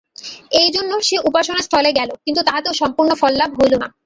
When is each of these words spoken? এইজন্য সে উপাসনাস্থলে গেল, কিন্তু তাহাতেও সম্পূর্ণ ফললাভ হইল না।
এইজন্য 0.61 0.91
সে 1.07 1.15
উপাসনাস্থলে 1.29 1.91
গেল, 1.99 2.09
কিন্তু 2.25 2.41
তাহাতেও 2.47 2.79
সম্পূর্ণ 2.81 3.11
ফললাভ 3.21 3.49
হইল 3.59 3.73
না। 3.79 3.87